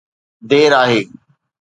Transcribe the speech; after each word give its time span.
دير 0.49 0.71
آهي. 0.83 1.01